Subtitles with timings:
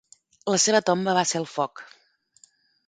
[0.53, 1.87] La seva tomba va ser el foc.